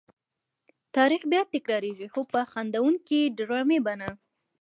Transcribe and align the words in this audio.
تاریخ 0.95 1.21
بیا 1.31 1.41
تکرارېږي 1.53 2.07
خو 2.13 2.21
په 2.31 2.39
خندوونکې 2.51 3.21
ډرامې 3.37 3.79
بڼه. 3.85 4.09